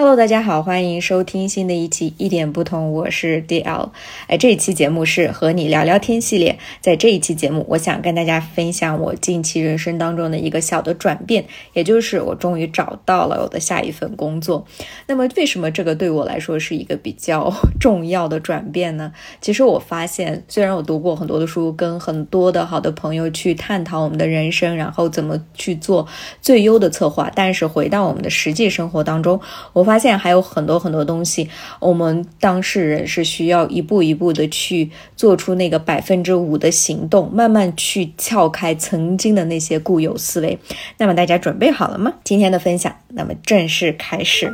[0.00, 3.90] Hello，大家好，欢迎收听新的一期一点不同，我是 DL。
[4.28, 11.44] 哎，这一期节目是和你聊聊天系列，在这一期节目，我想跟大家分享我近期人生当中的一个小的转变，
[11.74, 14.64] 也就是我终于找到了我的下一份工作。
[15.06, 19.12] 那么，为什么这个对我来说是一个比较重要的转变呢？
[19.42, 26.08] 其实我发现，虽然我读过很多的书，跟很多的好的朋友去探讨我们的人生，然后怎么去做
[26.40, 29.38] 最优的策划，但是回到我们的实际生活当中，
[29.74, 29.89] 我。
[29.90, 40.56] 发现还有很多很多东西，我们当事人是需要一步一步的去做出那个百分之五的行动，慢慢去撬开曾经的那些固有思维。
[40.98, 42.12] 那么大家准备好了吗？
[42.22, 44.52] 今天的分享，那么正式开始。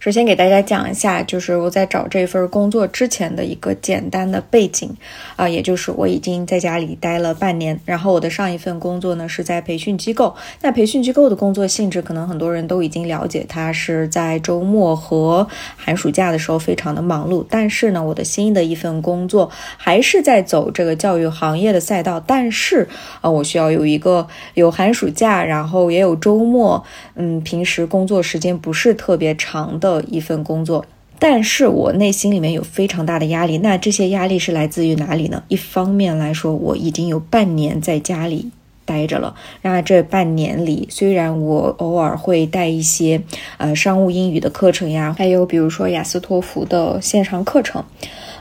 [0.00, 4.88] 首先给大家讲一下，就是我在找这份工作之前的一个简单的背景，
[5.34, 10.36] 啊，也就是我已经在家里待了半年，然后我的上一份工作呢是在培训机构。
[10.62, 15.44] 那培训机构的工作性质，可能很多人都已经了解，它是在周末和
[15.76, 17.44] 寒暑假的时候非常的忙碌。
[17.50, 22.86] 但是呢，我的新的一份工作还是在走这个教育行业的赛道，但是
[23.20, 26.84] 啊，我需要有一个有寒暑假，然后也有周末，
[27.16, 29.87] 嗯，平时工作时间不是特别长的。
[29.88, 30.84] 的一份工作，
[31.18, 33.58] 但是我内心里面有非常大的压力。
[33.58, 35.42] 那这些压力是来自于哪里呢？
[35.48, 38.50] 一方面来说，我已经有半年在家里
[38.84, 39.34] 待着了。
[39.62, 43.20] 那这半年里，虽然我偶尔会带一些
[43.56, 47.82] 呃商务英语的课程呀，还有比如说雅思托福的线上课程。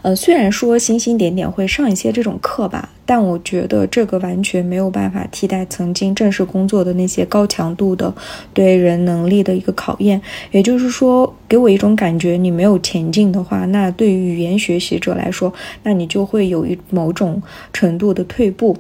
[0.01, 8.13] 呃，虽然说星星点点会上一些这种课吧，但我觉得这个完全没有办法替代曾经正式工作的那些高强度的
[8.53, 10.21] 对人能力的一个考验。
[10.51, 15.51] 也就是说，给我一种感觉，你没有前进的话，那对于语言学习者来说，
[15.83, 17.41] 那你就会有一某种
[17.73, 18.77] 程度的退步。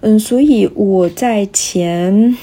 [0.00, 2.36] 嗯，所以我在前。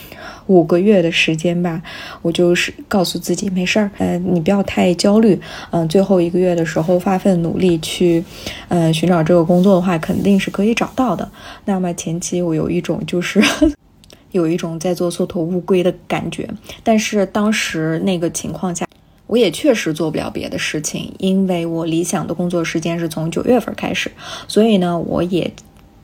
[0.50, 1.80] 五个月的时间吧，
[2.24, 8.24] 我就是告诉自己没事儿，呃，你不要太焦虑，嗯，最后一个月的时候发奋努力去，
[8.68, 11.30] 呃，寻找这个工作的话，肯定是可以找到的。
[11.66, 13.40] 那么前期我有一种就是
[14.34, 16.50] 有一种在做缩头乌龟的感觉，
[16.84, 18.88] 但是当时那个情况下，
[19.28, 24.12] 我也确实做不了别的事情，因为我理想的工作时间是从九月份开始，
[24.48, 25.52] 所以呢，我也。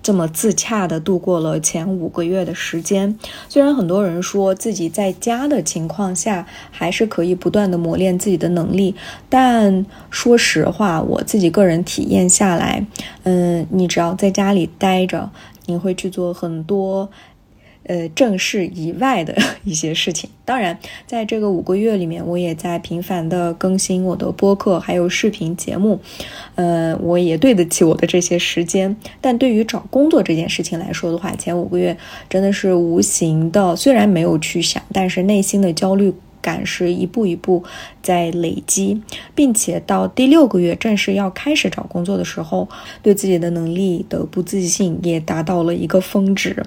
[0.05, 3.17] 这么自洽的度过了前五个月的时间，
[3.49, 8.93] 虽然很多人说自己在家的情况下还是可以不断的磨练自己的能力，
[9.27, 12.85] 但说实话，我自己个人体验下来，
[13.23, 15.27] 嗯，你只要在家里待着，
[15.65, 17.09] 你会去做很多。
[17.87, 20.29] 呃，正事以外的 一些事情。
[20.43, 25.99] 当然，在这个五个月里面，我也在频繁的更新我的播客，还有视频节目。
[26.55, 28.95] 呃，我也对得起我的这些时间。
[29.21, 31.97] 但对于找工作这件事情来说的话，前五个月
[32.29, 36.13] 真的是无形的，虽然没有去想，但是内心的焦虑。
[36.45, 37.63] 感是一步一步
[38.03, 39.01] 在累积，
[39.33, 42.69] 并且到第六个月正式要开始找工作的时候，
[43.01, 46.63] 对自己的能力的不自信也达到了一个峰值。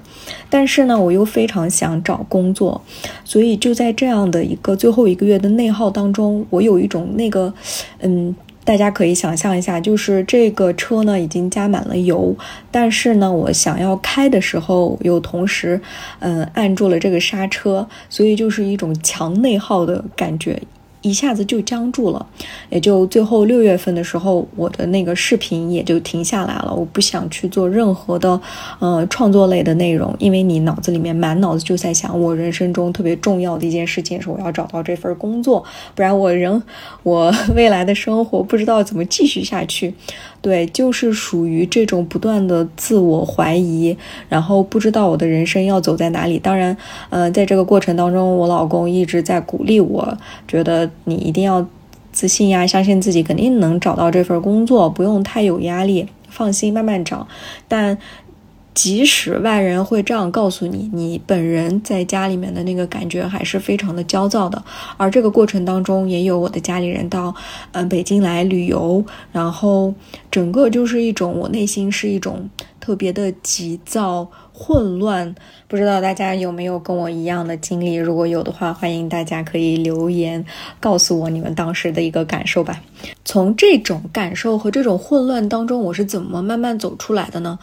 [0.51, 2.83] 但是呢，我又非常想找工作，
[3.25, 7.55] 所以就在这样的一个最后一个月的内耗当中，我有一种那个，
[8.01, 8.35] 嗯。
[8.69, 12.37] 大家可以想象一下，就是这个车呢已经加满了油，
[12.71, 15.81] 但是呢，我想要开的时候又同时，
[16.19, 20.61] 嗯，按住了这个刹车，所以就是一种强内耗的感觉。
[21.03, 22.27] 一下子就僵住了，
[22.71, 26.75] 也就最后六月份的时候，我的那个视频也就停下来了。
[26.75, 28.41] 我不想去做任何的，
[28.81, 35.65] 呃，创作类的内容，因为你脑子里面满脑子就在想，我人生中特别重要的一件事情是我要找到这份工作，
[35.95, 36.63] 不然我人
[37.03, 39.95] 我未来的生活不知道怎么继续下去。
[40.41, 43.97] 对，就是属于这种不断的自我怀疑，
[44.29, 46.39] 然后不知道我的人生要走在哪里。
[46.39, 46.77] 当然，
[47.11, 50.17] 呃，在这个过程当中，我老公一直在鼓励我，
[50.47, 51.67] 觉得你一定要
[52.13, 57.27] 自信呀，相信自己，肯定能找到这份工作，不用太有压力，放心，慢慢找。
[57.67, 57.99] 但
[58.79, 64.63] 即使外人会这样告诉你，你本人在家里面的那个感觉还是非常的焦躁的。
[64.97, 67.35] 而这个过程当中，也有我的家里人到
[67.73, 69.93] 嗯北京来旅游，然后
[70.31, 72.49] 整个就是一种我内心是一种
[72.79, 75.35] 特别的急躁、混乱。
[75.67, 77.97] 不知道大家有没有跟我一样的经历？
[77.97, 80.47] 如果有的话，欢迎大家可以留言
[80.79, 82.81] 告诉我你们当时的一个感受吧。
[83.25, 87.59] 从这种感受和这种混乱当中，我是怎么慢慢走出来的呢？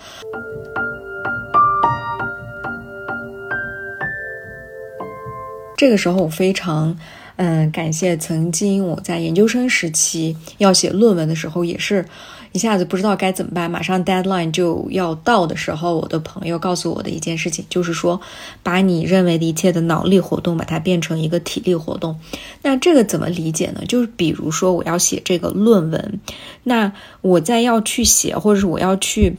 [5.77, 6.97] 这个时候，我非常，
[7.35, 12.05] 嗯，感谢曾经我在研究生时期要写论文的时候，也是
[12.53, 18.21] 一下子不知道该怎么办，马上 deadline 就要到的时候，我的朋友告诉我的一件事情就是说，
[18.63, 22.17] 把你认为的一切的脑力活动，把它变成一个体力活动。
[22.61, 23.83] 那这个怎么理解呢？
[23.85, 26.19] 就是比如说我要写这个论文，
[26.63, 29.35] 那我在要去写，或者是我要去。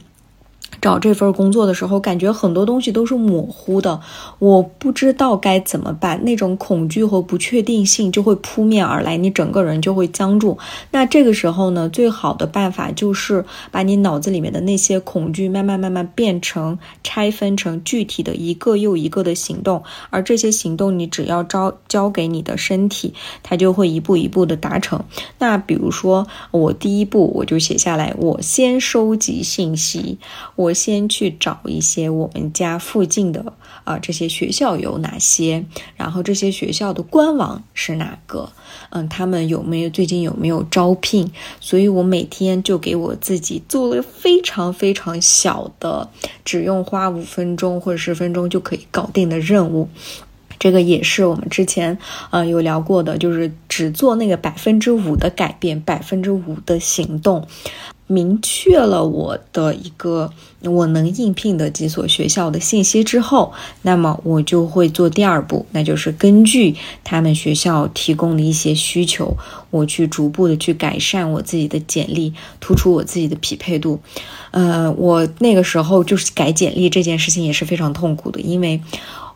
[0.79, 3.99] 找这份工作的时候，感觉很多东西都是模糊的，
[4.39, 10.57] 我不知道该怎么办，那种恐惧和不确定性就会扑面而来，你整个人就会僵住。
[10.91, 25.03] 那这个时候呢，最好的办法就是把你脑子里面的那些恐惧慢慢慢慢变成拆分成具体的一个又一个的行动，而这些行动你只要交交给你的身体，它就会一步一步的达成。
[25.39, 30.19] 那比如说，我第一步我就写下来，我先收集信息，
[30.55, 30.66] 我。
[30.67, 33.53] 我先去找一些我们家附近的
[33.85, 35.63] 啊，这些学校有哪些？
[35.95, 38.51] 然后这些学校的官网是哪个？
[38.89, 41.31] 嗯，他们有没有最近有没有招聘？
[41.61, 46.09] 所以我每天就给我自己做了非常非常小的，
[46.43, 49.87] 只用花五分钟或者十分钟就可以搞定的任务。
[50.59, 51.97] 这个也是我们之前
[52.31, 57.47] 呃有聊过的，就是只做那个百分之五的改变，百分之五的行动。
[58.07, 60.31] 明确了我的一个
[60.63, 69.35] 我能应聘的几所学校的信息之后，那么我就会做第二步，那就是根据他们学校提供的一些需求，
[69.69, 73.99] 我去逐步的去改善我自己的简历，突出我自己的匹配度。
[74.51, 78.81] 呃，我那个时候就是改简历这件事情也是非常痛苦的，因为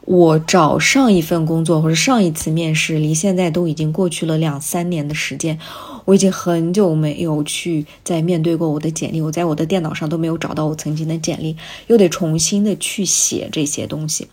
[0.06, 5.59] 我找上一份工作或者上一次面试，离现在都已经过去了两三年的时间。
[6.06, 11.56] 我已经很久没有去再面对过我的简历，我在我的电脑上都没有找到我曾经的简历，
[11.88, 14.27] 又得重新的去写这些东西，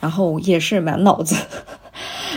[0.00, 1.36] 然后也是满脑子。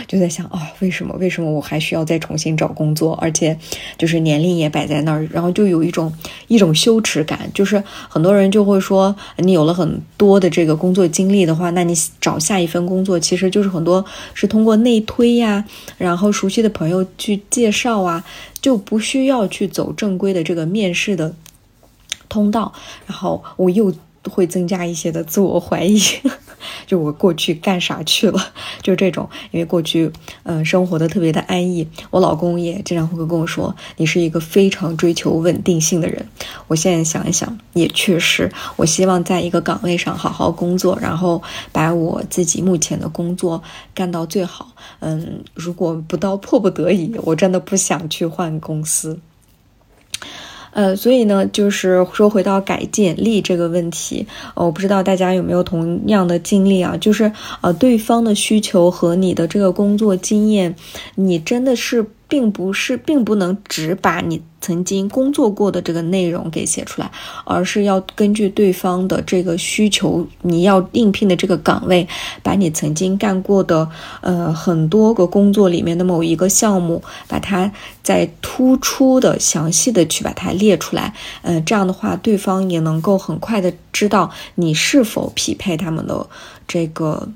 [0.06, 1.14] 就在想啊，为什么？
[1.18, 3.14] 为什么我还需要再重新找工作？
[3.14, 3.56] 而且，
[3.96, 6.12] 就是年龄也摆在那儿，然后就有一种
[6.48, 7.50] 一种羞耻感。
[7.54, 15.64] 就是很多人就会说，你有了很多的这个工作经历的话，那你找下一份工作，其实就是很多是通过内推呀，
[15.96, 18.22] 然后熟悉的朋友去介绍啊，
[18.60, 21.34] 就不需要去走正规的这个面试的
[22.28, 22.72] 通道。
[23.06, 23.94] 然后我又。
[24.30, 26.00] 会增加一些的自我怀疑，
[26.86, 28.40] 就我过去干啥去了？
[28.82, 30.10] 就这种，因为过去
[30.44, 36.26] 嗯生活的特别的安逸，我老公也经常会跟我说，你是一个非常追求稳定性的人。
[36.66, 43.62] 我现在想一想，也确实，我希望在一个岗位上好好工作，然后把我自己目前的工作
[43.94, 44.74] 干到最好。
[45.00, 49.18] 嗯，如果不到迫不得已，我真的不想去换公司。
[50.74, 56.94] 呃，所以呢，就是说回到改简历这个问题，我不知道大家有没有同样的经历啊？
[56.98, 57.32] 就是
[57.62, 60.74] 呃，对方的需求和你的这个工作经验，
[61.14, 62.04] 你真的是。
[62.34, 67.08] 并不是，并不能只把你曾经工作过的这个内容给写出来，
[67.44, 72.08] 而是要根据对方的这个需求，你要应聘的这个岗位，
[72.42, 73.88] 把你曾经干过的
[74.20, 77.70] 呃很多个工作里面的某一个项目，把它
[78.02, 81.14] 再突出的、详细的去把它列出来。
[81.42, 86.26] 呃，这样的话，对方也能够很快的知道你是否匹配他们的
[86.66, 87.28] 这个。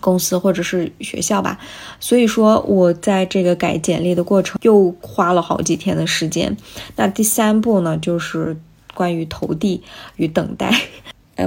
[0.00, 1.58] 公司或者是学校吧，
[2.00, 6.56] 所以说我在这个改简历的过程又花了好几天的时间。
[6.96, 8.56] 那第三步呢，就是
[8.94, 9.82] 关于投递
[10.16, 10.74] 与等待。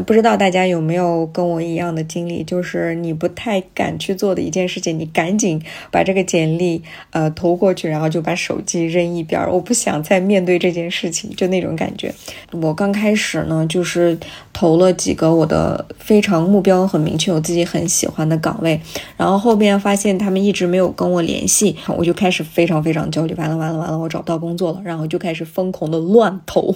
[0.01, 6.81] 不知道大家有没有跟我一样的经历，就是你不太敢去做的一件事情，你赶紧把这个简历
[7.11, 12.13] 呃投过去，然后就把手机扔一边，我不想再面对这件事情，就那种感觉。
[12.51, 14.17] 我刚开始呢，就是
[14.51, 18.79] 投了几个我的非常目标很明确、我自己很喜欢的岗位，
[19.17, 26.75] 然后后边发现他们一直没有跟我联系，我就开始非常非常焦虑，完了完了完了，我找不到工作了，然后就开始疯狂的乱投。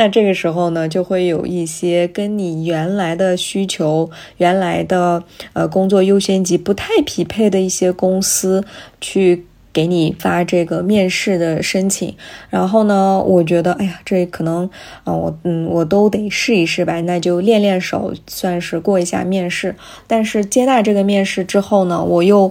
[0.00, 8.64] 那这个时候呢，就会有一些跟你原来的需求、原来的呃工作优先级不太匹配的一些公司
[8.98, 12.16] 去给你发这个面试的申请。
[12.48, 14.70] 然后呢，我觉得，哎呀，这可能
[15.04, 19.76] 啊，我嗯，我都得试一试吧，那就练练手，算是过一下面试。
[20.06, 22.50] 但是接纳这个面试之后呢，我又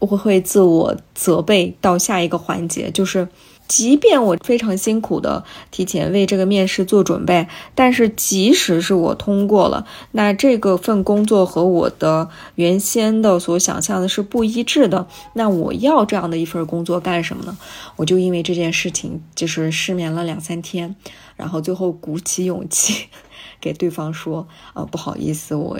[0.00, 3.28] 我会自我责备到下一个环节，就是。
[3.68, 15.06] 即便我非常辛苦的提前为这个面试做准备，但是即使是我通过了，那这个份工作和我的原先的所想象的是不一致的。
[15.34, 17.56] 那我要这样的一份工作干什么呢？
[17.96, 20.96] 我就因为这件事情就是失眠了两三天，
[21.36, 23.08] 然后最后鼓起勇气
[23.60, 25.78] 给对方说：“呃，不好意思，我。”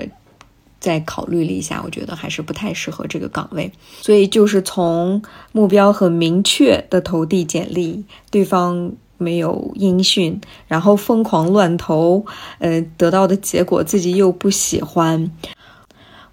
[0.80, 3.70] 再考虑了一下，我觉得还是不太适合这个岗位，
[4.00, 5.20] 所以就是从
[5.52, 12.24] 目标很明确的投递简历，对方没有音讯，然后疯狂乱投，
[12.58, 15.30] 呃，得到的结果自己又不喜欢。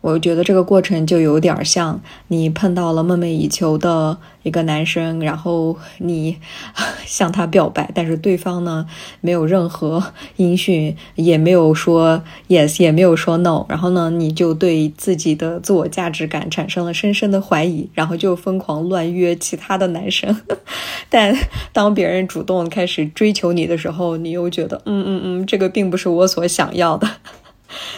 [0.05, 6.37] 我觉得这个过程就有点像你碰到了梦寐以求的一个男生，然后你
[7.07, 8.85] 向他表白，但是对方呢
[9.21, 20.39] 没有任何音讯，也没有说 yes，也没有说 no，然后呢你就对自己的自我价值感产生了深深的怀疑，然后就疯狂乱约其他的男生。
[21.09, 21.35] 但
[21.73, 27.09] 当别人主动开始追求你的时候，你又觉得嗯嗯嗯，这个并不是我所想要的。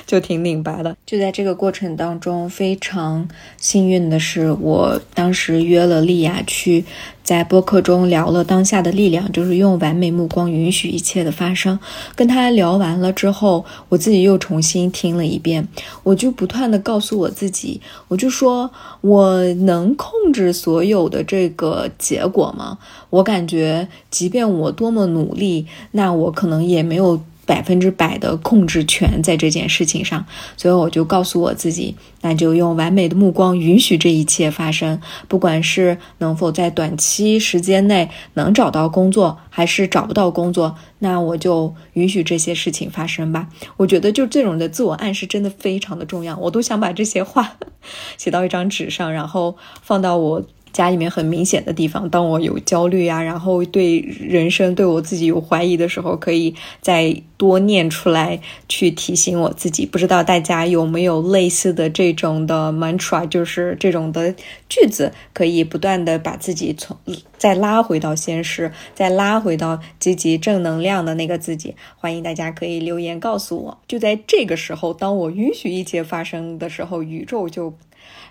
[0.06, 0.96] 就挺拧巴的。
[1.06, 6.84] 就在这个过程当中，非常幸运的是，我当时约了丽亚去，
[7.24, 11.80] 在播客中聊了当下的力量，就是用完美目光允许一切的发生。
[12.16, 15.68] 跟她聊完了之后，我自己又重新听了一遍，
[16.04, 18.70] 我就不断的告诉我自己，我就说
[19.02, 22.78] 我能控制所有的这个结果吗？
[23.10, 27.22] 我感觉，即便我多么努力，那我可能也没有。
[27.48, 30.24] 百分之百的控制权在这件事情上，
[30.58, 35.00] 所以我就告诉我自己，那就用完美的目光允许这一切发生，
[35.30, 43.48] 不管是能否在短期时间内能找到工作，还是找不到工作，那我就允许这些事情发生吧。
[43.78, 47.54] 我觉得就这种的自我暗示真的非常的重要，我都想把这些话
[48.20, 50.44] 写到一张纸上，然后放到我。
[50.78, 59.88] 家里面很明显的地方，当我有焦虑啊，然后对人生、对我自己有怀疑的时候，可以再多念出来，去提醒我自己。
[59.88, 64.36] 不知道大家有没有类似的这种的 mantra，就是这种的
[64.70, 66.96] 句子，可以不断的把自己从
[67.40, 71.74] 再拉回到现实，再拉回到积极正能量的那个自己。
[71.96, 73.78] 欢迎大家可以留言告诉我。
[73.88, 77.74] 就在这个时候，当我允许一切发生的时候，宇宙就。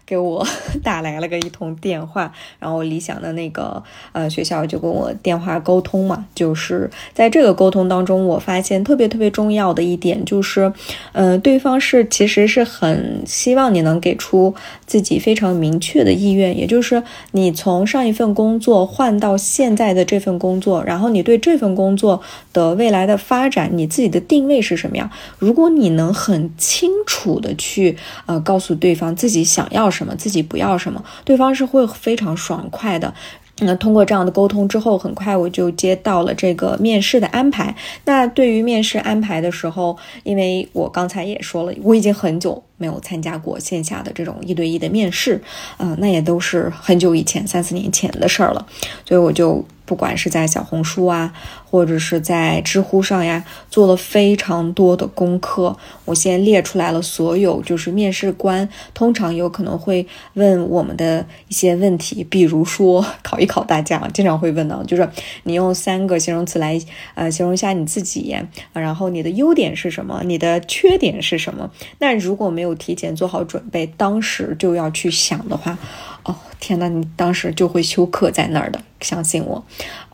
[0.07, 0.47] 给我
[0.85, 3.83] 打来了个一通电话，然后理想的那个
[4.13, 10.73] 呃学校就跟我电话沟通嘛，就是在这个沟通当中，我发现特别特别重要的一点就是，
[11.11, 14.55] 呃，对方是其实是很希望你能给出
[14.87, 22.23] 自己非常明确的意愿，也就是你从上一份工作换到现在的这份工作，然后你对这份工作
[22.53, 25.11] 的未来的发展，你自己的定位是什么样？
[25.41, 27.97] 如果你能很清楚的去
[28.27, 29.91] 呃告诉对方自己想要。
[29.97, 33.13] 什么自己不要什么，对方是会非常爽快的。
[33.61, 37.75] 那通过这样的沟通之后，很快我就接到了这个面试的安排。
[38.05, 45.43] 那对于面试安排的时候，因为我刚才也说了，我已经很久没有参加过线下的这种一对一的面试，
[45.79, 48.67] 嗯，那也都是很久以前三四年前的事儿了，
[49.05, 49.65] 所以我就。
[49.87, 51.33] 不管是在小红书啊，
[51.65, 55.77] 或者是在知乎上呀，做了非常多的功课。
[56.05, 60.05] 我先列出来了所有，就是面试官通常有可能会
[60.35, 65.09] 问我们的一些问题，比如说考一考大家经常会问到，就是
[65.45, 66.77] 你用三个形容词来
[67.15, 68.37] 呃形容一下你自己，
[68.73, 71.71] 然后你的优点是什么，你的缺点是什么？
[72.01, 75.79] 那如果没有有提前做好准备，当时就要去想的话。
[76.25, 79.63] 哦天呐，你当时就会休克在那儿的，相信我。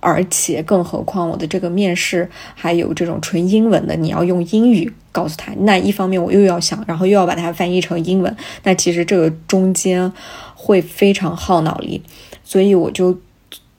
[0.01, 5.53] 而且更何况我的这个面试还有这种纯英文的，你要用英语告诉他。
[5.61, 10.13] 那一方面我又要想，然后又要把它翻译成英文，那其实这个中间
[10.55, 12.03] 会非常耗脑力。
[12.45, 13.19] 所以我就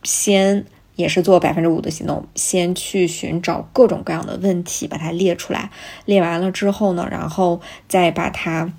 [0.02, 0.66] 先
[0.96, 5.70] 也是做百分之五的行动，先去寻找各种各样的问题，把它列出来。
[6.06, 8.72] 列完了之后呢，然后再把它。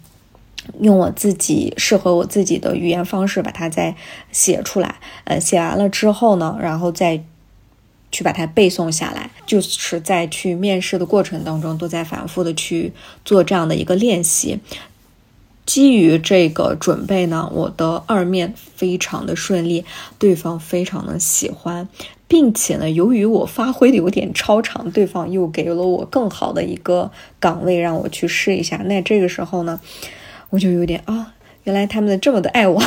[0.80, 3.94] 用我自己适合我自己的语言方式把它再
[4.32, 4.94] 写出来，
[5.24, 7.22] 呃，写完了之后呢，然后再
[8.10, 12.94] 去把它背诵下来，就是在去面试的过程当中都在反复的去
[13.26, 14.58] 做这样的一个练习。
[15.66, 19.84] 基于这个准备呢，我的二面非常的顺利，
[20.18, 21.88] 对方非常的喜欢，
[22.28, 28.76] 并且呢，由于我发挥的有点超常，对方又给了我更好的一个岗位让我去试一下。
[28.84, 29.80] 那这个时候呢？
[30.50, 32.80] 我就有点啊，原来他们这么的爱我。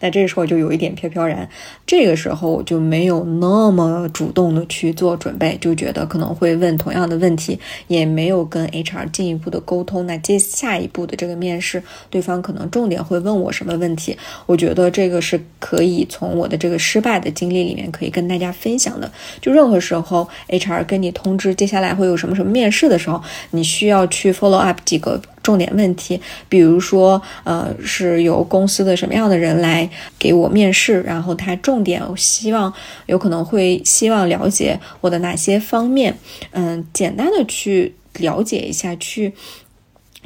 [0.00, 1.48] 那这个时候就有一点飘飘然，
[1.86, 7.58] 这个时候我就没有那么主动的去做准备，就觉得可能会问同样的问题，
[7.88, 10.06] 也没有跟 HR 进一步的沟通。
[10.06, 14.16] 那接下一步的这个面试，对方可能重点会问我什么问题？
[14.46, 19.10] 我觉得这个是可以从我的这个失败的经历里面可以跟大家分享的。
[19.40, 25.20] 就任何时候 HR 跟你通知接下来会有什么什么面试的时候，你需要去 follow up 几个。
[25.42, 32.72] 重点问题，比如说，呃，是由公司的什么样的人来给我面试，然后他重点希望
[33.06, 36.18] 有可能会希望了解我的哪些方面，
[36.50, 39.32] 嗯，简单的去了解一下，去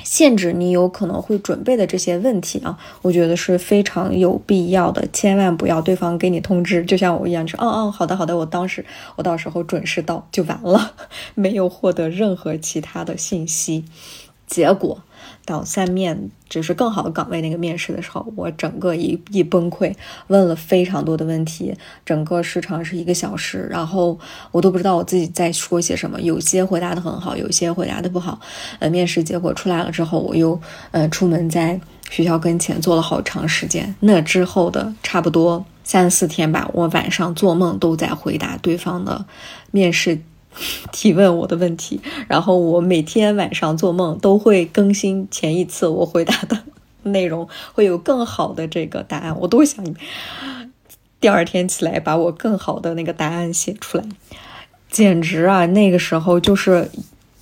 [0.03, 5.07] 限制你有可能会准备的这些问题啊，我觉得是非常有必要的。
[5.13, 10.95] 千万不要对方给你通知，就像我一样，说，嗯嗯，好的好的，我当时我到时候准时到就完了，
[11.37, 13.85] 没有获得任何其他的信息，
[14.47, 15.03] 结果。
[15.47, 19.95] 到三面就是更好的岗位那个面试的时候，我整个一一崩溃，
[20.29, 21.75] 问了非常多的问题，
[22.05, 24.19] 整个时长是一个小时，然后
[24.53, 28.41] 我都不知道我自己在说些什么，有些回答的很好，有些回答的不好。
[28.79, 30.59] 呃，面试结果出来了之后，我又
[30.93, 33.95] 呃出门在学校跟前坐了好长时间。
[34.01, 39.27] 那之后的差不多三四天吧，我晚上做梦都在回答对方的
[39.71, 40.23] 面试。
[40.93, 46.59] 提问我的问题，然后我每天晚上做梦都会更新前一次我回答的
[47.03, 49.37] 内容，会有更好的这个答案。
[49.41, 49.85] 我都想
[51.21, 54.05] 第二天起来把我更好的那个答案写出来，
[54.91, 55.67] 简直啊！
[55.67, 56.91] 那个时候就是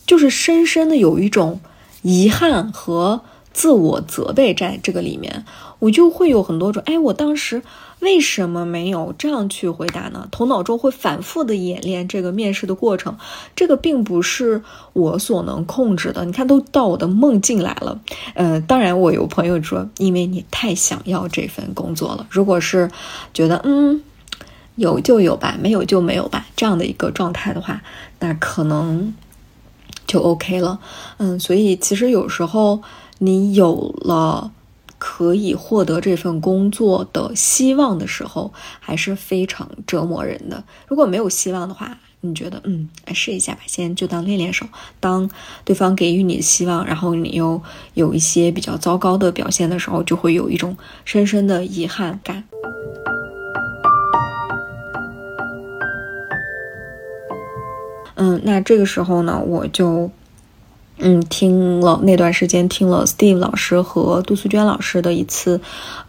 [0.06, 1.60] 就是深深的有一种
[2.02, 5.44] 遗憾和自我责备在这个里面，
[5.80, 7.62] 我就会有很多种，哎，我当时。
[8.02, 10.26] 为什么没有这样去回答呢？
[10.32, 13.16] 头脑中会反复的演练这个面试的过程，
[13.54, 14.60] 这个并不是
[14.92, 16.24] 我所能控制的。
[16.24, 18.00] 你看，都到我的梦境来了。
[18.34, 22.26] 呃，当然，我有朋友说，因为你太想要这份工作了。
[22.28, 22.90] 如果是
[23.32, 24.02] 觉得嗯
[24.74, 27.80] 有就有吧，没有就没有吧，这样的一个状态的话，
[28.18, 29.14] 那可能
[30.08, 30.80] 就 OK 了。
[31.18, 32.82] 嗯，所以其实有时候
[33.18, 34.50] 你有了。
[35.04, 40.62] 可以获得这份工作的希望的时候，还是非常折磨人的。
[40.86, 44.64] 如果没有希望的话，你觉得嗯，来试一下吧，先就当练练手。
[45.00, 45.28] 当
[45.64, 47.60] 对方给予你的希望，然后你又
[47.94, 52.44] 有一些比较糟糕的表现的时候，就会有一种深深的遗憾感。
[58.14, 60.08] 嗯，那这个时候呢，我就。
[61.04, 65.60] 嗯，听了那段时间，听了 Steve 老师和杜素娟老师的一次，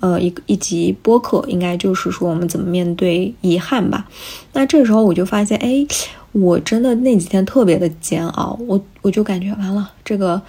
[0.02, 4.08] 呃，一一集播客，应该就是说我们怎么面对遗憾吧。
[4.54, 5.84] 那这时候我就发现，哎，
[6.32, 10.40] 我真的那几天特别的煎熬，我我就感觉完了，这个，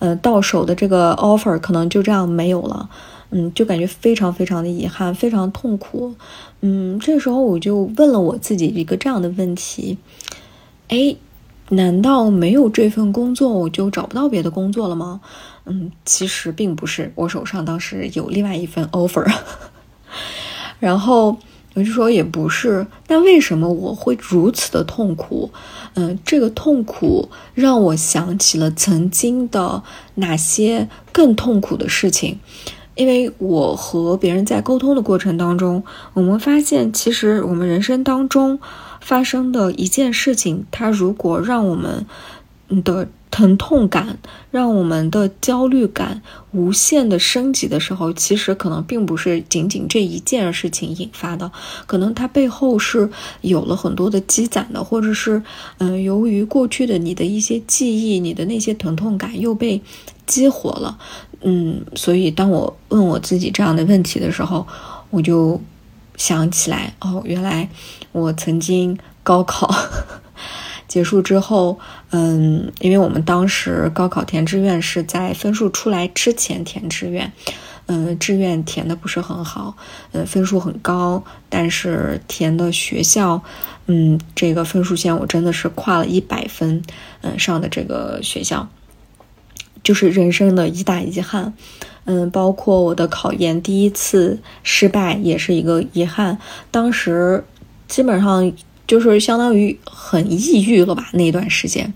[0.00, 2.90] 呃，到手的这个 offer 可能就这样没有了，
[3.30, 6.14] 嗯，就感觉非常非常的遗憾，非常痛苦。
[6.60, 9.96] 嗯，这时候我就问了我自己一个这样的问题，
[10.88, 11.16] 哎。
[11.70, 15.20] 难道没有这份工作，我就找不到别的工作了吗？
[15.64, 19.26] 嗯，其实并不是，我手上当时有另外一份 offer，
[20.78, 21.38] 然后
[21.74, 22.86] 我就说也不是。
[23.08, 25.50] 那为什么我会如此的痛苦？
[25.94, 29.82] 嗯，这个痛苦让我想起了曾经的
[30.16, 32.38] 哪些更痛苦的事情。
[32.94, 38.60] 因为我和别人在沟通的过程当中，我们发现，其实我们人生当中
[39.04, 42.06] 发生的一件事情，它如果让我们
[42.82, 44.18] 的疼痛感、
[44.50, 51.52] 让我们的焦虑感无限的升级的时候，其实可能并不是仅仅这一件事情引发的，
[51.86, 53.10] 可能它背后是
[53.42, 55.42] 有了很多的积攒的，或者是
[55.78, 59.82] 嗯，由于过去的你的一些记忆，你的那些疼痛感又被
[60.24, 60.96] 激活了。
[61.42, 64.66] 嗯，所以当我问我自己这样的问题的时候，
[65.10, 65.60] 我就
[66.16, 67.68] 想起来，哦，原来
[68.12, 69.74] 我曾经高考
[70.86, 71.78] 结束之后，
[72.10, 77.32] 嗯，因为我们当时高考填志愿是在分数出来之前填志愿，
[77.86, 79.76] 嗯，志愿填的不是很好，
[80.12, 83.42] 呃，分数很高，但是填的学校，
[83.86, 86.82] 嗯，这个分数线我真的是跨了一百分，
[87.22, 88.68] 嗯，上的这个学校。
[89.82, 91.52] 就是人生的一大遗憾，
[92.04, 96.38] 嗯，包括我的考研第一次失败也是一个遗憾。
[96.70, 97.44] 当时
[97.88, 98.52] 基本上
[98.86, 101.92] 就是相当于很抑郁了吧那段时间，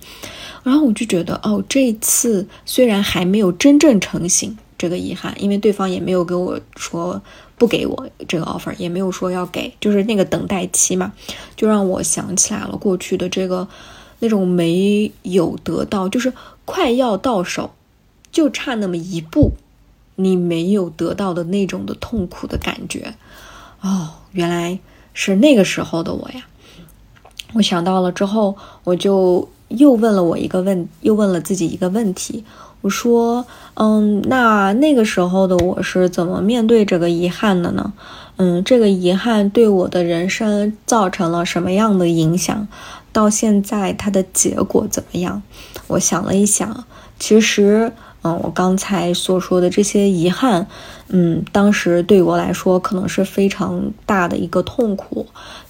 [0.63, 7.21] 然后我就觉得哦，这次虽然还没有真正成型，这个遗憾，因为对方也没有跟我说
[7.57, 11.13] 不给我这个 offer，也没有说要给，就是那个等待期嘛，
[11.55, 13.69] 就让我想起来了过去的这个
[14.21, 16.33] 那种没有得到，就是
[16.65, 17.71] 快要到手。
[18.31, 19.53] 就差那么一步，
[20.21, 23.15] 你没有得到的那种的痛苦的感觉，
[23.81, 24.81] 哦，原来
[25.15, 26.43] 是那个时候的我呀！
[27.53, 32.45] 我想到了之后，我就又问了我一个问，又问了自己一个问题。
[32.81, 37.93] 我说，嗯，那那个时候的我是怎么面对这个遗憾的呢？
[38.39, 42.67] 嗯，这个遗憾对我的人生造成了什么样的影响？
[43.13, 45.45] 到现在它的结果怎么样？
[45.87, 46.85] 我想了一想，
[47.21, 47.93] 其实。
[48.37, 50.67] 我刚才所说的这些遗憾，
[51.09, 55.27] 嗯，当时对我来说可能是非常大的一个痛苦，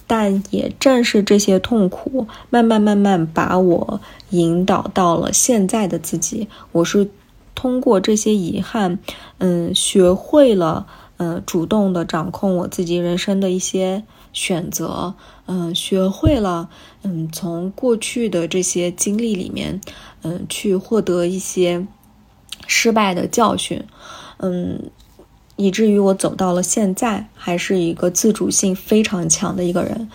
[0.07, 6.47] 但也正是这些痛苦，慢慢慢慢把我引导到了现在的自己。
[6.71, 7.09] 我是
[7.55, 8.99] 通过这些遗憾，
[9.39, 16.69] 嗯，学会了，嗯，主动的掌控我自己人生的一些选择，嗯，学会了，
[17.03, 19.81] 嗯，从过去的这些经历里面，
[20.21, 21.85] 嗯，去获得一些
[22.69, 23.83] 失败的教训，
[24.37, 24.89] 嗯，
[25.57, 30.09] 以至于我走到了现在，还是一个自主性非常强的一个人。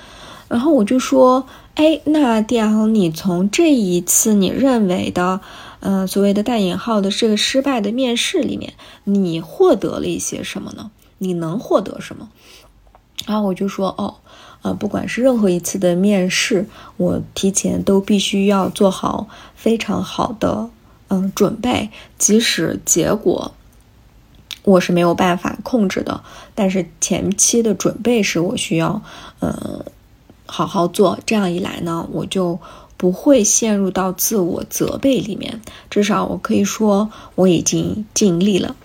[0.48, 5.40] 然后我就说，哎，那迪奥，你从这一次你认为的。
[5.86, 8.72] 嗯，所谓的带引号的这个失败的面试里面，
[9.04, 10.90] 你获得了一些什么呢？
[11.18, 12.30] 你能获得什么？
[13.26, 14.14] 然后我就说，哦，
[14.62, 20.70] 呃，不管是任何一次的面试，我提前都必须要做好非常好的
[21.08, 23.52] 嗯准备，即使结果
[24.62, 26.22] 我是没有办法控制的，
[26.54, 29.02] 但是前期的准备是我需要
[29.40, 29.84] 嗯
[30.46, 31.18] 好好做。
[31.24, 32.58] 这样一来呢，我就。
[32.96, 38.76] 不会陷入到自我责备里面，至少我可以说我已经尽力了。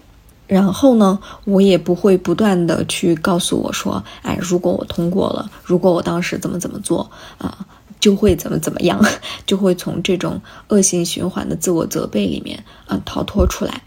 [0.47, 7.65] 然后呢，我也不会不断的去告诉我说，哎，如果我通过了，如果我当时怎么怎么做啊，
[7.99, 8.99] 就会怎么怎么样，
[9.45, 13.81] 就会从这种恶性循环的自我责备里面啊逃脱出来。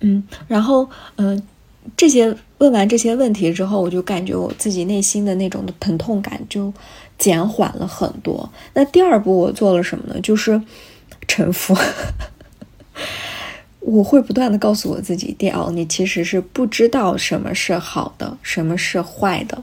[0.00, 1.42] 嗯，然后嗯，
[1.96, 6.72] 这些问完这些问题之后，我就感觉我自己内心的那种的疼痛感就。
[7.18, 8.50] 减缓了很多。
[8.74, 10.20] 那第二步我做了什么呢？
[10.22, 10.60] 就是
[11.28, 11.76] 臣服。
[13.78, 19.62] 我会不断的告诉我自己：，第二你其实是不知道什么是好的，什么是坏的。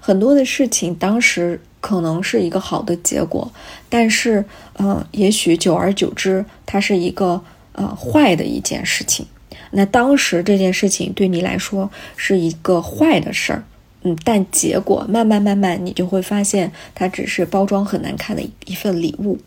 [0.00, 3.48] 很多的事情当时可能是一个好的结果，
[3.88, 7.40] 但是，呃，也许久而久之，它是一个
[7.74, 9.24] 呃坏的一件事情。
[9.70, 13.62] 那当时这件事情对你来说是一个坏的事儿。
[14.02, 19.38] 嗯，但结果慢慢慢慢，你就会发现它只是包装很难看的一份礼物，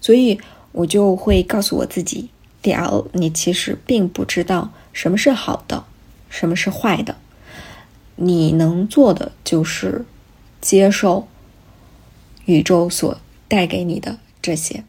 [0.00, 0.40] 所以
[0.72, 2.30] 我就会告诉我自己
[2.62, 5.84] ，D L，你其实并不知道什么是好的，
[6.30, 7.16] 什么是坏的，
[8.16, 10.06] 你能做的就是
[10.62, 11.28] 接受
[12.48, 13.14] 宇宙所
[13.46, 14.82] 带给你的这些。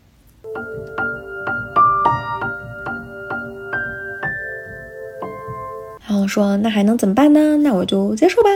[6.08, 7.58] 然后说，那还能怎么办呢？
[7.58, 8.50] 那我就接受吧。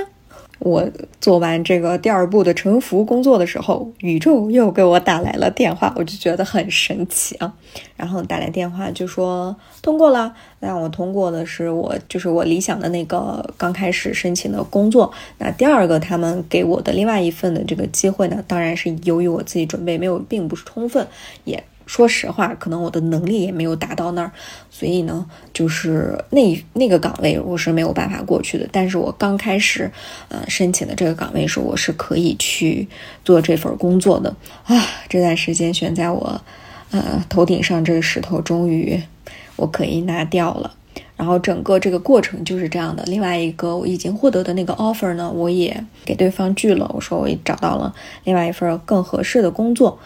[0.63, 7.53] 我做完这个第二步的沉浮工作的时候，宇宙又给我打来了电话，我就觉得很神奇啊。
[7.97, 15.11] 然后打来电话就说通过了，那我通过的是我就是我理想的那个刚开始申请的工作。
[15.37, 21.05] 那第二个他们给我的另外一份的这个机会呢，当然是由于我自己准备没有并不是充分，
[21.43, 21.61] 也。
[21.85, 24.31] 说实话，可能我的能力也没有达到那儿，
[24.69, 28.67] 所以呢，就是那那个岗位我是没有办法过去的。
[28.71, 29.91] 但是我刚开始，
[30.29, 32.87] 呃，申请的这个岗位是我是可以去
[33.25, 34.75] 做这份工作的啊。
[35.09, 36.41] 这段时间悬在我，
[36.91, 39.01] 呃，头顶上这个石头终于
[39.55, 40.73] 我可以拿掉了。
[41.15, 43.03] 然后整个这个过程就是这样的。
[43.05, 47.93] 另外一个我已经获得的那个 offer 呢，我也给对方拒了，我说我也找到了
[48.23, 49.99] 另外一份更合适的工作。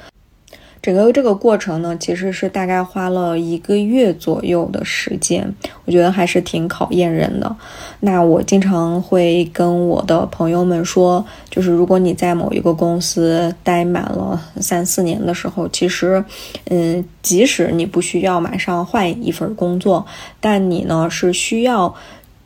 [0.88, 7.56] 整个这个过程呢，其实是大概花了一个月左右的时间，我觉得还是挺考验人的。
[8.00, 16.24] 那我经常会跟我的朋友们说，就是如果你在某一个公司待满了三四年的时候，其实，
[16.70, 20.06] 嗯，即使你不需要马上换一份工作，
[20.40, 21.94] 但你呢是需要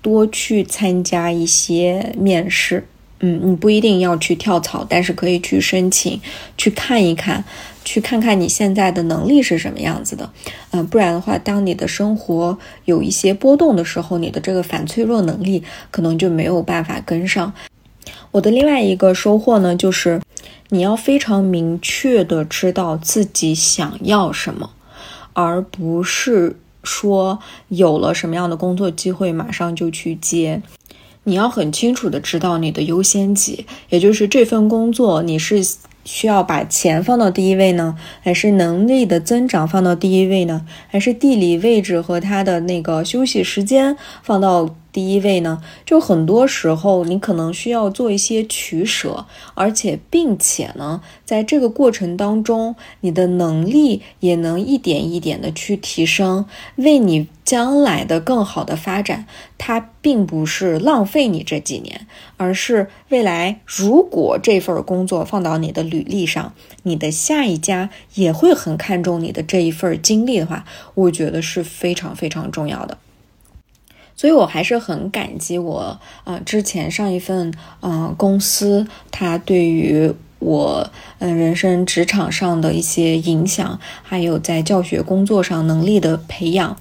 [0.01, 2.88] 多去参加一些面试。
[3.23, 6.19] 嗯，你不一定要去跳槽，但是可以去申请，
[6.58, 7.45] 去看一看。
[7.84, 10.32] 去看看你现在的能力是什么样子的，
[10.70, 17.52] 嗯，不然的话，当你的生活有一些波动的时候，你的这个反脆弱能力可能就没有办法跟上。
[18.32, 20.22] 我的另外一个收获呢，就是
[20.70, 24.70] 你要非常明确的知道自己想要什么，
[25.34, 27.39] 而不是说
[27.70, 30.62] 有了什么样的工作机会马上就去接。
[31.24, 35.65] 你要很清楚的知道你的优先级，也就是这份工作你是。
[36.04, 40.66] 需要把钱放到第一位呢，还是能力的增长放到第一位呢？
[40.88, 45.62] 还是地理位置和他的那个休息时间放到第一位呢？
[45.86, 57.27] 就很多时候你可能需要做一些取舍，而且并且呢，在这个过程当中，你的能力也能一点一点的去提升，为你。
[57.43, 59.25] 将来的更好的发展，
[59.58, 72.97] 它并不是浪费你这几年，而是未来如果这份工作放到你的履历上，你的下一家也会很看重你的这一份经历的话，我觉得是非常非常重要的。
[74.22, 86.78] 所以我还是很感激我啊之前上一份嗯公司，它对于我嗯人生职场上的一些影响，还有在教学工作上能力的培养。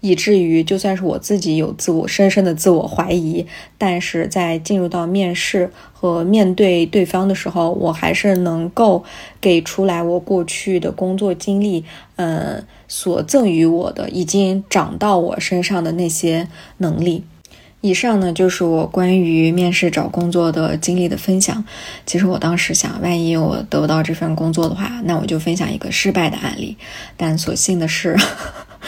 [0.00, 3.46] 以至于就算是我自己有自我深深的自我怀疑，
[3.78, 9.04] 但是在进入到面试和面对对方的时候，我还是能够
[9.40, 11.84] 给出来我过去的工作经历，
[12.16, 17.24] 呃，所赠予我的已经长到我身上的那些能力。
[17.80, 21.64] 以上呢就是我关于面试找工作的经历的分享。
[22.04, 26.76] 其实我当时想，万一我得不到这份工作的话，那我就分享一个失败的案例。
[27.16, 28.14] 但所幸的是。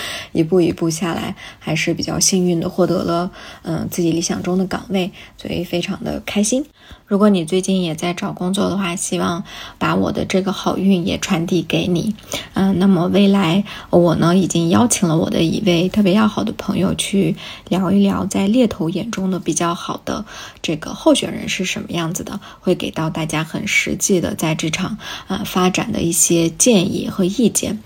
[0.33, 3.31] 一步一步下来，还是比较幸运的获得了
[3.63, 6.65] 嗯自己理想中的岗位，所以非常的开心。
[7.07, 9.45] 如果你最近也在找工作的话，希望
[9.79, 12.15] 把我的这个好运也传递给你。
[12.55, 17.37] 嗯，那么未来我呢已经邀请了我的一位特别要好的朋友去
[17.69, 20.25] 聊一聊，在猎头眼中的比较好的
[20.63, 27.83] 这个候选人是什么样子的，会给到大家很实际的在职场啊发展的一些建议和意见。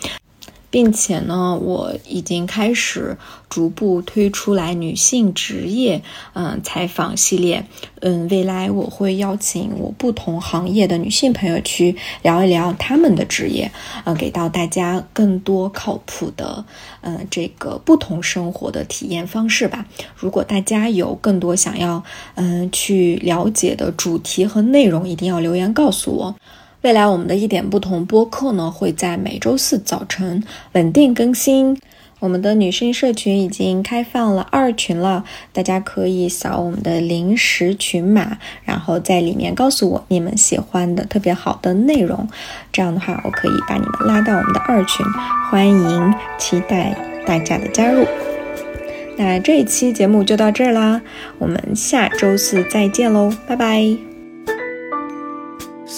[0.70, 3.16] 并且呢，我已经开始
[3.48, 6.02] 逐步推出来女性职业
[6.34, 7.66] 嗯采访系列，
[8.00, 13.70] 嗯，未来我会邀请我不同行业的女性朋友去聊一聊他们的职业，
[14.04, 16.64] 呃，给到大家更多靠谱的
[17.00, 19.86] 呃这个不同生活的体验方式吧。
[20.14, 22.04] 如果大家有更多想要
[22.34, 26.34] 嗯去了解的主题和内容，一定要留言告诉我。
[26.82, 31.78] 未来我们的一点不同播客呢，会在每周四早晨稳定更新。
[32.20, 42.28] 我们的女生社群已经开放了二群了，大家可以扫我们的临时群码，然后在里面告诉我你们喜欢的特别好的内容。
[42.72, 45.06] 这样的话，我可以把你们拉到我们的二群，
[45.48, 48.04] 欢迎期待大家的加入。
[49.16, 51.00] 那这一期节目就到这儿啦，
[51.38, 54.07] 我们下周四再见喽，拜拜。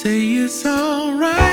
[0.03, 1.50] Say it's alright.